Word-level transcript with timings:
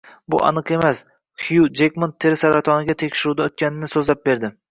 “Bu 0.33 0.37
aniq 0.45 0.69
emas”. 0.75 1.01
Xyu 1.47 1.67
Jekman 1.81 2.15
teri 2.25 2.39
saratoniga 2.43 2.97
tekshiruvdan 3.03 3.51
o‘tganini 3.53 3.93
so‘zlab 3.97 4.27
berdi 4.31 4.51